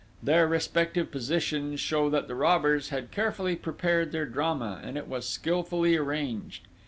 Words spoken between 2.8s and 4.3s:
had carefully prepared their